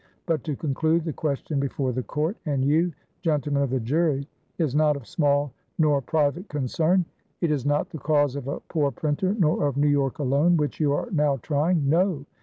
[0.25, 4.27] But to conclude: the question before the court, and you, gentlemen of the jury,
[4.57, 7.05] is not of small nor private concern;
[7.39, 10.79] it is not the cause of a poor printer, nor of New York alone, which
[10.79, 11.87] you are now trying.
[11.87, 12.25] No!